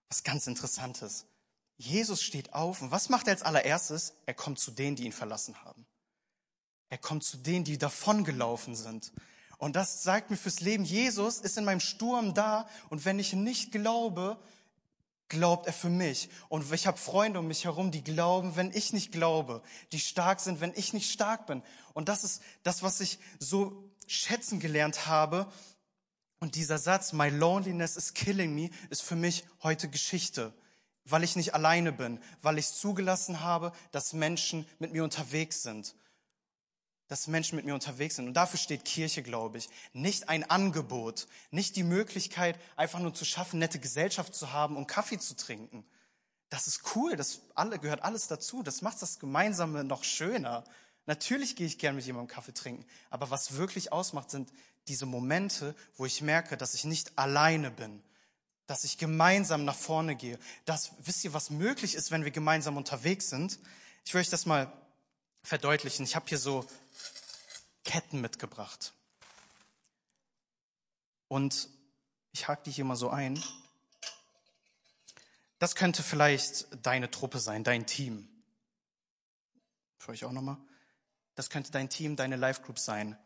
[0.09, 1.27] was ganz Interessantes.
[1.77, 4.15] Jesus steht auf und was macht er als allererstes?
[4.25, 5.85] Er kommt zu denen, die ihn verlassen haben.
[6.93, 9.13] Er kommt zu denen, die davongelaufen sind.
[9.57, 13.33] Und das sagt mir fürs Leben, Jesus ist in meinem Sturm da und wenn ich
[13.33, 14.37] nicht glaube,
[15.27, 16.29] glaubt er für mich.
[16.49, 20.39] Und ich habe Freunde um mich herum, die glauben, wenn ich nicht glaube, die stark
[20.39, 21.63] sind, wenn ich nicht stark bin.
[21.95, 25.51] Und das ist das, was ich so schätzen gelernt habe.
[26.37, 30.53] Und dieser Satz, my loneliness is killing me, ist für mich heute Geschichte,
[31.05, 35.95] weil ich nicht alleine bin, weil ich zugelassen habe, dass Menschen mit mir unterwegs sind
[37.07, 38.27] dass Menschen mit mir unterwegs sind.
[38.27, 39.69] Und dafür steht Kirche, glaube ich.
[39.93, 44.87] Nicht ein Angebot, nicht die Möglichkeit, einfach nur zu schaffen, nette Gesellschaft zu haben und
[44.87, 45.85] Kaffee zu trinken.
[46.49, 48.63] Das ist cool, das alle, gehört alles dazu.
[48.63, 50.63] Das macht das Gemeinsame noch schöner.
[51.05, 52.85] Natürlich gehe ich gern mit jemandem Kaffee trinken.
[53.09, 54.51] Aber was wirklich ausmacht, sind
[54.87, 58.01] diese Momente, wo ich merke, dass ich nicht alleine bin.
[58.67, 60.39] Dass ich gemeinsam nach vorne gehe.
[60.65, 63.59] Das, wisst ihr, was möglich ist, wenn wir gemeinsam unterwegs sind?
[64.05, 64.71] Ich will euch das mal
[65.41, 66.05] verdeutlichen.
[66.05, 66.65] Ich habe hier so
[67.83, 68.93] Ketten mitgebracht.
[71.27, 71.69] Und
[72.31, 73.41] ich hake die hier mal so ein.
[75.59, 78.27] Das könnte vielleicht deine Truppe sein, dein Team.
[79.97, 80.57] Für euch auch nochmal.
[81.35, 83.17] Das könnte dein Team, deine Life Group sein.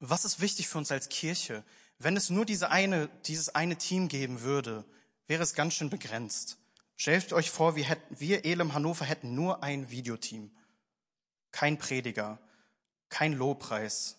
[0.00, 1.64] Was ist wichtig für uns als Kirche?
[1.98, 4.84] Wenn es nur diese eine, dieses eine Team geben würde,
[5.26, 6.58] wäre es ganz schön begrenzt.
[6.96, 10.54] Stellt euch vor, wir, hätten, wir Elem Hannover hätten nur ein Videoteam.
[11.50, 12.38] Kein Prediger,
[13.12, 14.16] kein Lobpreis,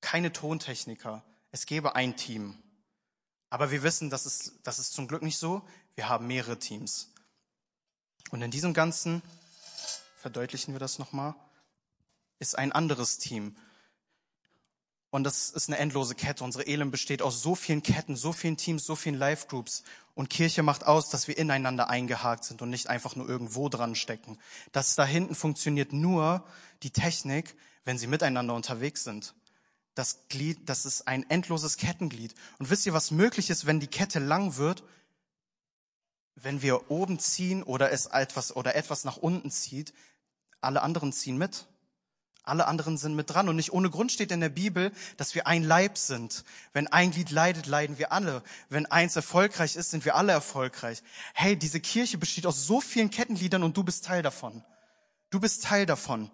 [0.00, 1.22] keine Tontechniker.
[1.52, 2.56] Es gäbe ein Team.
[3.50, 5.62] Aber wir wissen, das ist, das ist zum Glück nicht so.
[5.94, 7.12] Wir haben mehrere Teams.
[8.30, 9.22] Und in diesem Ganzen,
[10.16, 11.34] verdeutlichen wir das nochmal,
[12.38, 13.54] ist ein anderes Team.
[15.10, 16.42] Und das ist eine endlose Kette.
[16.44, 19.84] Unsere Elend besteht aus so vielen Ketten, so vielen Teams, so vielen Live-Groups.
[20.14, 23.94] Und Kirche macht aus, dass wir ineinander eingehakt sind und nicht einfach nur irgendwo dran
[23.94, 24.38] stecken.
[24.72, 26.42] Das da hinten funktioniert nur
[26.82, 27.54] die Technik,
[27.84, 29.34] wenn sie miteinander unterwegs sind.
[29.94, 32.34] Das Glied, das ist ein endloses Kettenglied.
[32.58, 34.82] Und wisst ihr, was möglich ist, wenn die Kette lang wird?
[36.34, 39.94] Wenn wir oben ziehen oder es etwas oder etwas nach unten zieht,
[40.60, 41.66] alle anderen ziehen mit.
[42.42, 43.48] Alle anderen sind mit dran.
[43.48, 46.44] Und nicht ohne Grund steht in der Bibel, dass wir ein Leib sind.
[46.72, 48.42] Wenn ein Glied leidet, leiden wir alle.
[48.68, 51.02] Wenn eins erfolgreich ist, sind wir alle erfolgreich.
[51.32, 54.62] Hey, diese Kirche besteht aus so vielen Kettengliedern und du bist Teil davon.
[55.30, 56.30] Du bist Teil davon.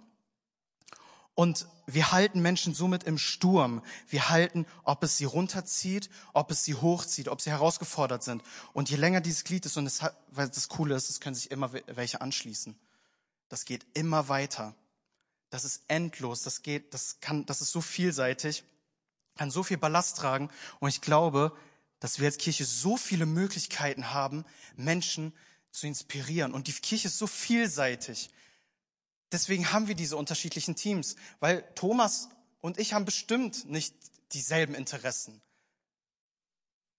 [1.34, 3.82] Und wir halten Menschen somit im Sturm.
[4.08, 8.42] Wir halten, ob es sie runterzieht, ob es sie hochzieht, ob sie herausgefordert sind.
[8.72, 11.50] Und je länger dieses Glied ist, und das, weil das Coole ist, es können sich
[11.50, 12.78] immer welche anschließen.
[13.48, 14.74] Das geht immer weiter.
[15.50, 18.62] Das ist endlos, das geht, das kann, das ist so vielseitig,
[19.36, 20.48] kann so viel Ballast tragen.
[20.78, 21.56] Und ich glaube,
[21.98, 24.44] dass wir als Kirche so viele Möglichkeiten haben,
[24.76, 25.32] Menschen
[25.70, 26.52] zu inspirieren.
[26.52, 28.30] Und die Kirche ist so vielseitig.
[29.32, 32.28] Deswegen haben wir diese unterschiedlichen Teams, weil Thomas
[32.60, 33.94] und ich haben bestimmt nicht
[34.32, 35.40] dieselben Interessen.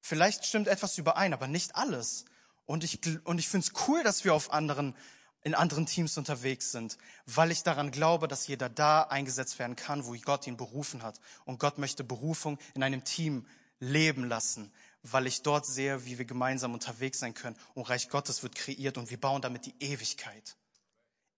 [0.02, 2.26] Vielleicht stimmt etwas überein, aber nicht alles.
[2.66, 4.96] Und ich, und ich finde es cool, dass wir auf anderen
[5.44, 10.06] in anderen Teams unterwegs sind, weil ich daran glaube, dass jeder da eingesetzt werden kann,
[10.06, 11.20] wo Gott ihn berufen hat.
[11.46, 13.48] Und Gott möchte Berufung in einem Team
[13.80, 17.58] leben lassen, weil ich dort sehe, wie wir gemeinsam unterwegs sein können.
[17.74, 20.56] Und Reich Gottes wird kreiert und wir bauen damit die Ewigkeit.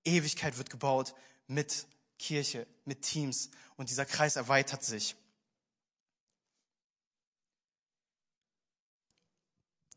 [0.06, 1.16] Ewigkeit wird gebaut
[1.48, 1.88] mit
[2.20, 5.16] Kirche, mit Teams und dieser Kreis erweitert sich.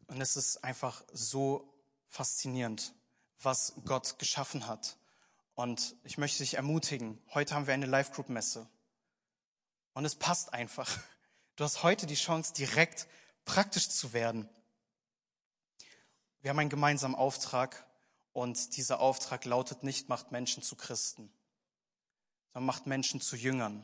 [0.07, 1.73] Und es ist einfach so
[2.09, 2.95] faszinierend
[3.43, 4.97] was Gott geschaffen hat.
[5.55, 8.69] Und ich möchte dich ermutigen, heute haben wir eine Live-Group-Messe.
[9.95, 10.91] Und es passt einfach.
[11.57, 13.07] Du hast heute die Chance, direkt
[13.45, 14.49] praktisch zu werden.
[16.43, 17.86] Wir haben einen gemeinsamen Auftrag
[18.37, 21.33] und dieser Auftrag lautet nicht, macht Menschen zu Christen,
[22.53, 23.83] sondern macht Menschen zu Jüngern.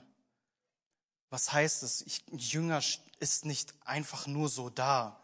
[1.30, 2.02] Was heißt es?
[2.02, 2.82] Ich, Jünger
[3.18, 5.18] ist nicht einfach nur so da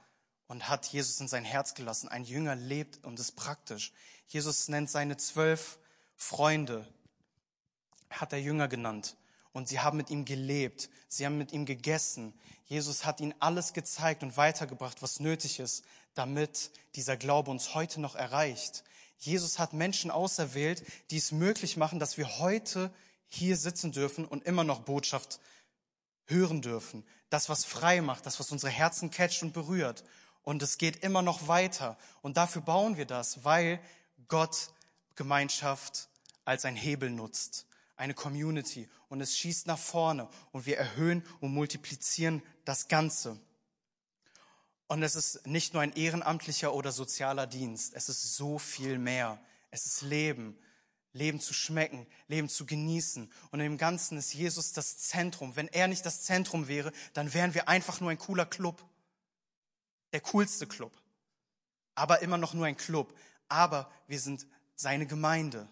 [0.46, 2.08] und hat Jesus in sein Herz gelassen.
[2.08, 3.92] Ein Jünger lebt und ist praktisch.
[4.28, 5.78] Jesus nennt seine zwölf
[6.16, 6.90] Freunde,
[8.08, 9.14] hat er Jünger genannt.
[9.52, 10.88] Und sie haben mit ihm gelebt.
[11.10, 12.32] Sie haben mit ihm gegessen.
[12.64, 18.00] Jesus hat ihnen alles gezeigt und weitergebracht, was nötig ist, damit dieser Glaube uns heute
[18.00, 18.84] noch erreicht.
[19.18, 22.92] Jesus hat Menschen auserwählt, die es möglich machen, dass wir heute
[23.26, 25.40] hier sitzen dürfen und immer noch Botschaft
[26.26, 27.04] hören dürfen.
[27.31, 30.04] Das, was frei macht, das, was unsere Herzen catcht und berührt.
[30.42, 31.98] Und es geht immer noch weiter.
[32.22, 33.81] Und dafür bauen wir das, weil
[34.28, 34.70] Gott
[35.14, 36.09] Gemeinschaft
[36.44, 38.88] als ein Hebel nutzt, eine Community.
[39.09, 43.38] Und es schießt nach vorne und wir erhöhen und multiplizieren das Ganze.
[44.88, 49.38] Und es ist nicht nur ein ehrenamtlicher oder sozialer Dienst, es ist so viel mehr.
[49.70, 50.59] Es ist Leben,
[51.12, 53.31] Leben zu schmecken, Leben zu genießen.
[53.51, 55.57] Und im Ganzen ist Jesus das Zentrum.
[55.57, 58.83] Wenn er nicht das Zentrum wäre, dann wären wir einfach nur ein cooler Club.
[60.12, 60.92] Der coolste Club.
[61.94, 63.14] Aber immer noch nur ein Club
[63.48, 65.68] aber wir sind seine Gemeinde.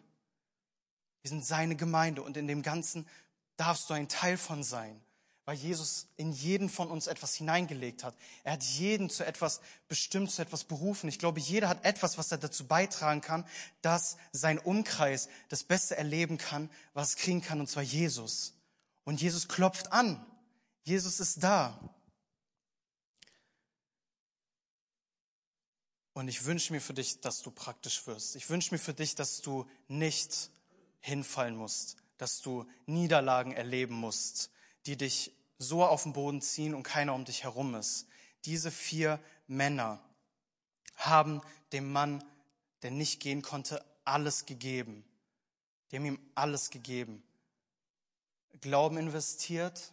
[1.23, 3.07] Wir sind seine Gemeinde und in dem Ganzen
[3.57, 5.01] darfst du ein Teil von sein,
[5.47, 8.17] weil Jesus in jeden von uns etwas hineingelegt hat.
[8.43, 11.09] Er hat jeden zu etwas bestimmt, zu etwas berufen.
[11.09, 13.47] Ich glaube, jeder hat etwas, was er dazu beitragen kann,
[13.81, 18.55] dass sein Umkreis das Beste erleben kann, was es kriegen kann, und zwar Jesus.
[19.05, 20.27] Und Jesus klopft an.
[20.83, 21.79] Jesus ist da.
[26.13, 28.35] Und ich wünsche mir für dich, dass du praktisch wirst.
[28.35, 30.51] Ich wünsche mir für dich, dass du nicht
[30.99, 34.51] hinfallen musst, dass du Niederlagen erleben musst,
[34.87, 38.07] die dich so auf den Boden ziehen und keiner um dich herum ist.
[38.45, 40.01] Diese vier Männer
[40.97, 41.41] haben
[41.73, 42.25] dem Mann,
[42.83, 45.05] der nicht gehen konnte, alles gegeben.
[45.91, 47.23] Die haben ihm alles gegeben.
[48.61, 49.93] Glauben investiert,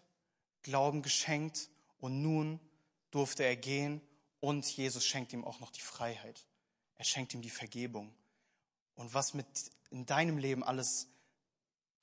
[0.61, 2.59] Glauben geschenkt und nun
[3.11, 4.01] durfte er gehen
[4.39, 6.45] und Jesus schenkt ihm auch noch die Freiheit.
[6.95, 8.13] Er schenkt ihm die Vergebung.
[8.95, 9.45] Und was mit
[9.89, 11.07] in deinem Leben alles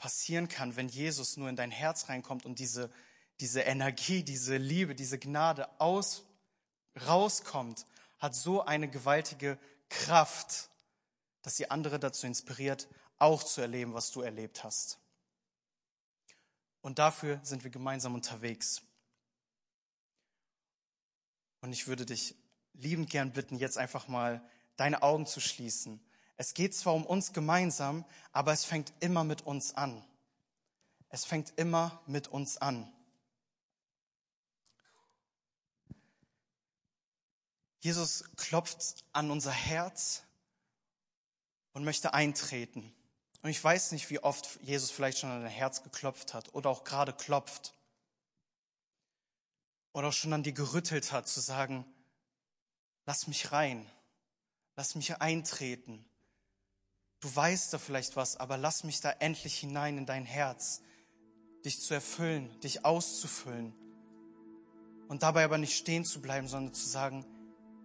[0.00, 2.90] passieren kann, wenn Jesus nur in dein Herz reinkommt und diese,
[3.38, 6.24] diese Energie, diese Liebe, diese Gnade aus,
[7.06, 7.84] rauskommt,
[8.18, 9.58] hat so eine gewaltige
[9.90, 10.70] Kraft,
[11.42, 14.98] dass sie andere dazu inspiriert, auch zu erleben, was du erlebt hast.
[16.80, 18.82] Und dafür sind wir gemeinsam unterwegs.
[21.60, 22.34] Und ich würde dich
[22.72, 24.42] liebend gern bitten, jetzt einfach mal
[24.76, 26.00] deine Augen zu schließen.
[26.40, 30.02] Es geht zwar um uns gemeinsam, aber es fängt immer mit uns an.
[31.10, 32.90] Es fängt immer mit uns an.
[37.80, 40.22] Jesus klopft an unser Herz
[41.74, 42.90] und möchte eintreten.
[43.42, 46.70] Und ich weiß nicht, wie oft Jesus vielleicht schon an dein Herz geklopft hat oder
[46.70, 47.74] auch gerade klopft.
[49.92, 51.84] Oder auch schon an dir gerüttelt hat, zu sagen,
[53.04, 53.84] lass mich rein,
[54.74, 56.06] lass mich eintreten.
[57.20, 60.80] Du weißt da vielleicht was, aber lass mich da endlich hinein in dein Herz,
[61.64, 63.74] dich zu erfüllen, dich auszufüllen.
[65.08, 67.26] Und dabei aber nicht stehen zu bleiben, sondern zu sagen,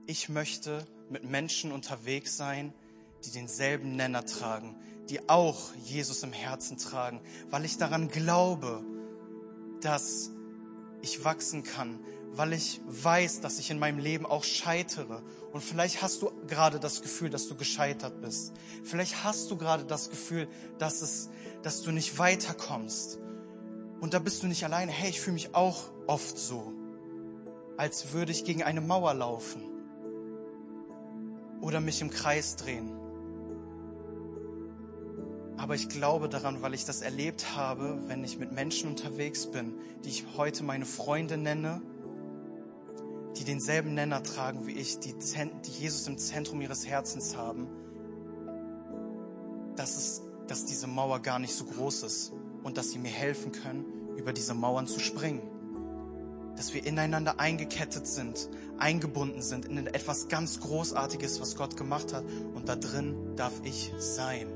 [0.08, 2.74] ich möchte mit Menschen unterwegs sein,
[3.26, 4.78] die denselben Nenner tragen,
[5.10, 8.86] die auch Jesus im Herzen tragen, weil ich daran glaube,
[9.82, 10.32] dass
[11.02, 12.00] ich wachsen kann,
[12.36, 15.22] weil ich weiß, dass ich in meinem Leben auch scheitere.
[15.54, 18.54] Und vielleicht hast du gerade das Gefühl, dass du gescheitert bist.
[18.84, 21.30] Vielleicht hast du gerade das Gefühl, dass es,
[21.64, 23.20] dass du nicht weiterkommst.
[24.02, 24.92] Und da bist du nicht alleine.
[24.92, 26.74] Hey, ich fühle mich auch oft so,
[27.78, 29.64] als würde ich gegen eine Mauer laufen
[31.62, 32.92] oder mich im Kreis drehen.
[35.58, 39.74] Aber ich glaube daran, weil ich das erlebt habe, wenn ich mit Menschen unterwegs bin,
[40.04, 41.82] die ich heute meine Freunde nenne,
[43.38, 47.68] die denselben Nenner tragen wie ich, die, die Jesus im Zentrum ihres Herzens haben,
[49.76, 53.52] dass, es, dass diese Mauer gar nicht so groß ist und dass sie mir helfen
[53.52, 53.86] können,
[54.18, 55.42] über diese Mauern zu springen.
[56.56, 62.24] Dass wir ineinander eingekettet sind, eingebunden sind in etwas ganz Großartiges, was Gott gemacht hat.
[62.54, 64.48] Und da drin darf ich sein.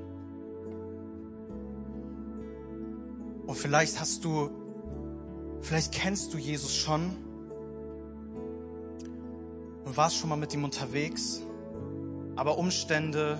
[3.46, 4.50] Und vielleicht hast du,
[5.62, 7.18] vielleicht kennst du Jesus schon
[9.90, 11.42] und warst schon mal mit ihm unterwegs,
[12.36, 13.40] aber Umstände,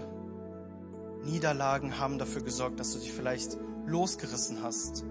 [1.24, 5.04] Niederlagen haben dafür gesorgt, dass du dich vielleicht losgerissen hast.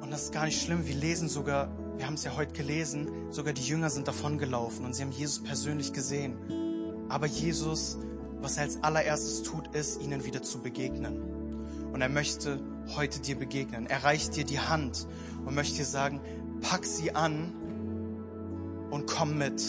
[0.00, 0.84] Und das ist gar nicht schlimm.
[0.84, 4.96] Wir lesen sogar, wir haben es ja heute gelesen, sogar die Jünger sind davongelaufen und
[4.96, 6.36] sie haben Jesus persönlich gesehen.
[7.08, 7.98] Aber Jesus,
[8.40, 11.22] was er als allererstes tut, ist, ihnen wieder zu begegnen.
[11.92, 12.58] Und er möchte
[12.96, 13.86] heute dir begegnen.
[13.86, 15.06] Er reicht dir die Hand
[15.46, 16.20] und möchte dir sagen,
[16.62, 17.52] pack sie an
[18.90, 19.62] und komm mit.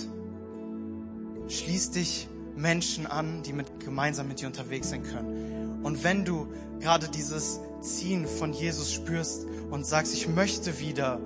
[1.47, 5.81] Schließ dich Menschen an, die mit, gemeinsam mit dir unterwegs sein können.
[5.83, 6.47] Und wenn du
[6.79, 11.19] gerade dieses Ziehen von Jesus spürst und sagst, ich möchte wieder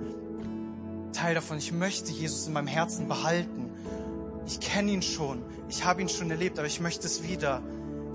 [1.12, 3.70] Teil davon, ich möchte Jesus in meinem Herzen behalten,
[4.46, 7.62] ich kenne ihn schon, ich habe ihn schon erlebt, aber ich möchte es wieder,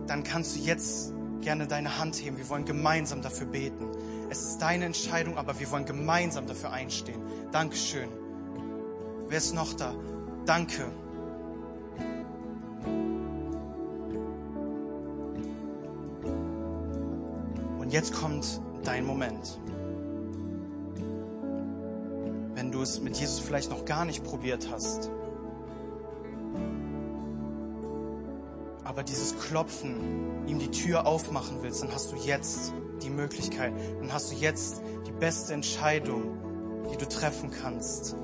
[0.08, 2.38] dann kannst du jetzt gerne deine Hand heben.
[2.38, 3.88] Wir wollen gemeinsam dafür beten.
[4.30, 7.22] Es ist deine Entscheidung, aber wir wollen gemeinsam dafür einstehen.
[7.52, 8.10] Dankeschön.
[9.28, 9.94] Wer ist noch da?
[10.46, 10.92] Danke.
[17.80, 19.60] Und jetzt kommt dein Moment.
[22.54, 25.10] Wenn du es mit Jesus vielleicht noch gar nicht probiert hast,
[28.84, 34.14] aber dieses Klopfen, ihm die Tür aufmachen willst, dann hast du jetzt die Möglichkeit, dann
[34.14, 36.38] hast du jetzt die beste Entscheidung,
[36.92, 38.16] die du treffen kannst.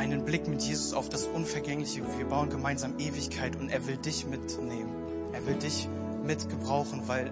[0.00, 2.00] Einen Blick mit Jesus auf das Unvergängliche.
[2.16, 4.88] Wir bauen gemeinsam Ewigkeit und er will dich mitnehmen.
[5.34, 5.90] Er will dich
[6.24, 7.30] mitgebrauchen, weil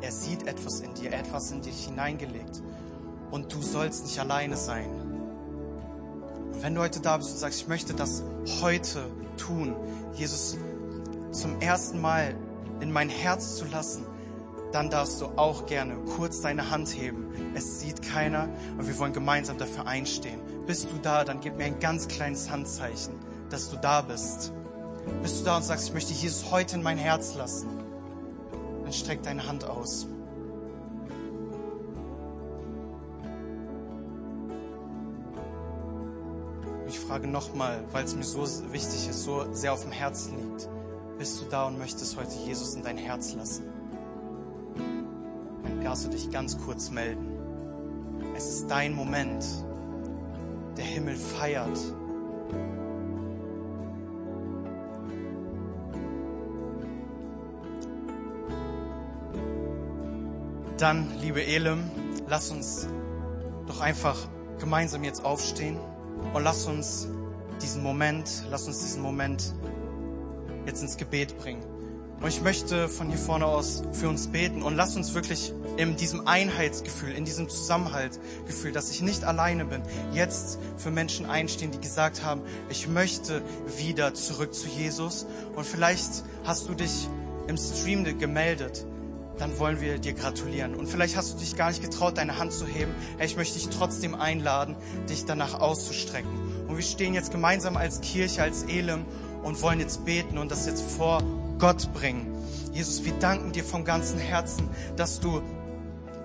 [0.00, 2.60] er sieht etwas in dir, etwas in dich hineingelegt.
[3.30, 4.90] Und du sollst nicht alleine sein.
[6.52, 8.24] Und wenn du heute da bist und sagst, ich möchte das
[8.62, 9.04] heute
[9.36, 9.76] tun,
[10.14, 10.56] Jesus
[11.30, 12.34] zum ersten Mal
[12.80, 14.04] in mein Herz zu lassen,
[14.72, 17.32] dann darfst du auch gerne kurz deine Hand heben.
[17.54, 20.40] Es sieht keiner und wir wollen gemeinsam dafür einstehen.
[20.66, 23.14] Bist du da, dann gib mir ein ganz kleines Handzeichen,
[23.50, 24.52] dass du da bist.
[25.22, 27.68] Bist du da und sagst, ich möchte Jesus heute in mein Herz lassen,
[28.82, 30.06] dann streck deine Hand aus.
[37.08, 40.68] frage nochmal, weil es mir so wichtig ist, so sehr auf dem Herzen liegt.
[41.18, 43.77] Bist du da und möchtest heute Jesus in dein Herz lassen?
[45.82, 47.38] darfst du dich ganz kurz melden.
[48.36, 49.44] Es ist dein Moment.
[50.76, 51.78] Der Himmel feiert.
[60.78, 61.90] Dann, liebe Elem,
[62.28, 62.86] lass uns
[63.66, 64.16] doch einfach
[64.60, 65.76] gemeinsam jetzt aufstehen
[66.32, 67.08] und lass uns
[67.60, 69.54] diesen Moment, lass uns diesen Moment
[70.66, 71.77] jetzt ins Gebet bringen.
[72.20, 75.96] Und ich möchte von hier vorne aus für uns beten und lass uns wirklich in
[75.96, 81.80] diesem Einheitsgefühl, in diesem Zusammenhaltgefühl, dass ich nicht alleine bin, jetzt für Menschen einstehen, die
[81.80, 83.42] gesagt haben, ich möchte
[83.78, 85.26] wieder zurück zu Jesus.
[85.54, 87.08] Und vielleicht hast du dich
[87.46, 88.84] im Stream gemeldet
[89.38, 90.74] dann wollen wir dir gratulieren.
[90.74, 92.92] Und vielleicht hast du dich gar nicht getraut, deine Hand zu heben.
[93.20, 94.76] Ich möchte dich trotzdem einladen,
[95.08, 96.30] dich danach auszustrecken.
[96.66, 99.04] Und wir stehen jetzt gemeinsam als Kirche, als Elim
[99.42, 101.22] und wollen jetzt beten und das jetzt vor
[101.58, 102.26] Gott bringen.
[102.72, 105.42] Jesus, wir danken dir vom ganzen Herzen, dass du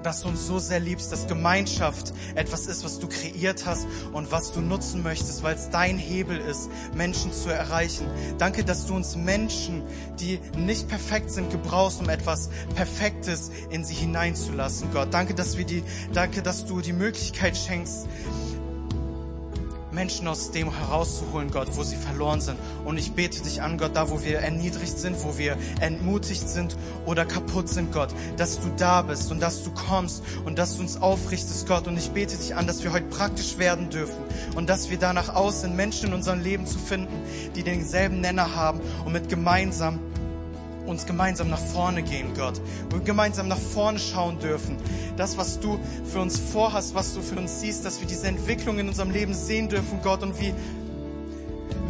[0.04, 4.32] dass du uns so sehr liebst, dass Gemeinschaft etwas ist, was du kreiert hast und
[4.32, 8.06] was du nutzen möchtest, weil es dein Hebel ist, Menschen zu erreichen.
[8.38, 9.84] Danke, dass du uns Menschen,
[10.20, 15.14] die nicht perfekt sind, gebrauchst, um etwas Perfektes in sie hineinzulassen, Gott.
[15.14, 18.08] Danke, dass wir die, danke, dass du die Möglichkeit schenkst,
[19.94, 22.58] Menschen aus dem herauszuholen, Gott, wo sie verloren sind.
[22.86, 26.76] Und ich bete dich an, Gott, da wo wir erniedrigt sind, wo wir entmutigt sind
[27.06, 30.82] oder kaputt sind, Gott, dass du da bist und dass du kommst und dass du
[30.82, 31.88] uns aufrichtest, Gott.
[31.88, 34.24] Und ich bete dich an, dass wir heute praktisch werden dürfen
[34.56, 37.14] und dass wir danach aus sind, Menschen in unserem Leben zu finden,
[37.56, 40.00] die denselben Nenner haben und mit gemeinsam
[40.94, 42.62] uns gemeinsam nach vorne gehen, Gott.
[42.84, 44.78] Und wir gemeinsam nach vorne schauen dürfen.
[45.18, 48.80] Das, was du für uns vorhast, was du für uns siehst, dass wir diese Entwicklung
[48.80, 50.24] in unserem Leben sehen dürfen, Gott.
[50.24, 50.54] Und wie,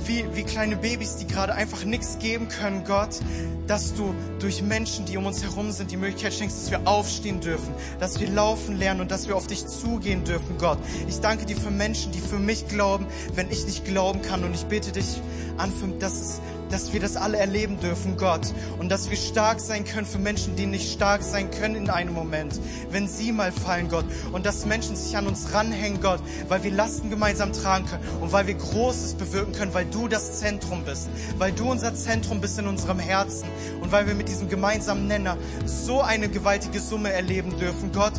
[0.05, 3.19] wie, wie kleine Babys, die gerade einfach nichts geben können, Gott,
[3.67, 7.39] dass du durch Menschen, die um uns herum sind, die Möglichkeit schenkst, dass wir aufstehen
[7.39, 10.77] dürfen, dass wir laufen lernen und dass wir auf dich zugehen dürfen, Gott.
[11.07, 14.43] Ich danke dir für Menschen, die für mich glauben, wenn ich nicht glauben kann.
[14.43, 15.21] Und ich bete dich
[15.57, 16.41] an, dass es
[16.73, 18.51] dass wir das alle erleben dürfen, Gott.
[18.79, 22.13] Und dass wir stark sein können für Menschen, die nicht stark sein können in einem
[22.13, 22.59] Moment,
[22.89, 24.05] wenn sie mal fallen, Gott.
[24.31, 28.31] Und dass Menschen sich an uns ranhängen, Gott, weil wir Lasten gemeinsam tragen können und
[28.31, 32.57] weil wir Großes bewirken können, weil du das Zentrum bist, weil du unser Zentrum bist
[32.57, 33.47] in unserem Herzen
[33.79, 38.13] und weil wir mit diesem gemeinsamen Nenner so eine gewaltige Summe erleben dürfen, Gott,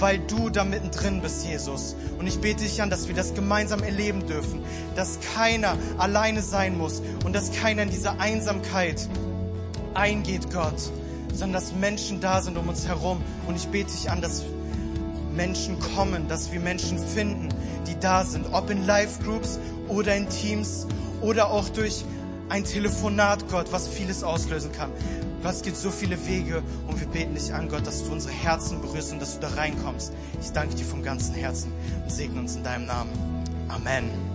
[0.00, 1.96] weil du da mittendrin bist, Jesus.
[2.18, 4.62] Und ich bete dich an, dass wir das gemeinsam erleben dürfen,
[4.96, 9.08] dass keiner alleine sein muss und dass keiner in diese Einsamkeit
[9.94, 10.80] eingeht, Gott,
[11.32, 13.22] sondern dass Menschen da sind um uns herum.
[13.46, 14.44] Und ich bete dich an, dass
[15.34, 17.48] Menschen kommen, dass wir Menschen finden,
[17.86, 20.86] die da sind, ob in Live-Groups oder in Teams
[21.20, 22.04] oder auch durch
[22.48, 24.90] ein Telefonat, Gott, was vieles auslösen kann.
[25.42, 28.34] Gott, es gibt so viele Wege und wir beten dich an, Gott, dass du unsere
[28.34, 30.12] Herzen berührst und dass du da reinkommst.
[30.40, 31.72] Ich danke dir vom ganzen Herzen
[32.02, 33.10] und segne uns in deinem Namen.
[33.68, 34.27] Amen.